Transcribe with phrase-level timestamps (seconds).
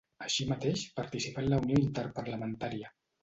[0.27, 2.93] Així mateix participà en la Unió interparlamentària.